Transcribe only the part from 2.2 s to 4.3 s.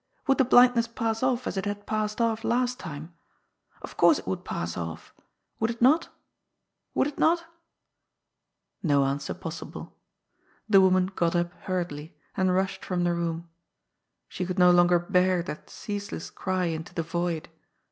last time? Of course it